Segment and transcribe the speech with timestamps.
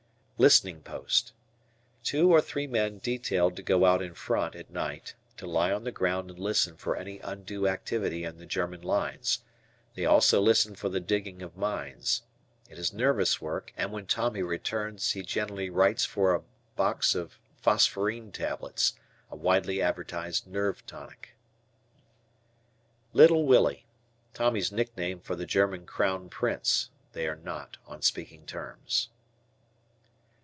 [0.41, 1.33] Listening Post.
[2.03, 5.83] Two or three men detailed to go out "in front" at night, to lie on
[5.83, 9.43] the ground and listen for any undue activity in the German lines.
[9.93, 12.23] They also listen for the digging of mines.
[12.71, 16.41] It is nervous work and when Tommy returns he generally writes for a
[16.75, 18.93] bos of "Phosperine Tablets,"
[19.29, 21.35] a widely advertised nerve tonic.
[23.13, 23.85] "Little Willie."
[24.33, 26.29] Tommy's nickname for the German Crown.
[26.29, 26.89] Prince.
[27.13, 29.09] They are not on speaking terms.